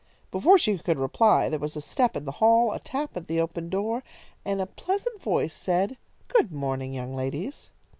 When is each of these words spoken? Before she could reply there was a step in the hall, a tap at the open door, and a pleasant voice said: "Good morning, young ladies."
Before 0.31 0.57
she 0.57 0.79
could 0.79 0.97
reply 0.97 1.47
there 1.47 1.59
was 1.59 1.75
a 1.75 1.79
step 1.79 2.15
in 2.17 2.25
the 2.25 2.31
hall, 2.41 2.73
a 2.73 2.79
tap 2.79 3.15
at 3.15 3.27
the 3.27 3.39
open 3.39 3.69
door, 3.69 4.03
and 4.43 4.59
a 4.59 4.65
pleasant 4.65 5.21
voice 5.21 5.53
said: 5.53 5.95
"Good 6.27 6.51
morning, 6.51 6.91
young 6.95 7.15
ladies." 7.15 7.69